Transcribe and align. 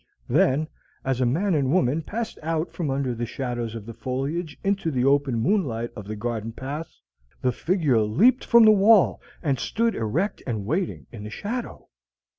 Then, 0.27 0.67
as 1.05 1.21
a 1.21 1.27
man 1.27 1.53
and 1.53 1.71
woman 1.71 2.01
passed 2.01 2.39
out 2.41 2.71
from 2.73 2.89
under 2.89 3.13
the 3.13 3.27
shadows 3.27 3.75
of 3.75 3.85
the 3.85 3.93
foliage 3.93 4.57
into 4.63 4.89
the 4.89 5.05
open 5.05 5.35
moonlight 5.39 5.91
of 5.95 6.07
the 6.07 6.15
garden 6.15 6.53
path, 6.53 6.91
the 7.43 7.51
figure 7.51 7.99
leaped 7.99 8.43
from 8.43 8.65
the 8.65 8.71
wall, 8.71 9.21
and 9.43 9.59
stood 9.59 9.93
erect 9.93 10.41
and 10.47 10.65
waiting 10.65 11.05
in 11.11 11.23
the 11.23 11.29
shadow. 11.29 11.87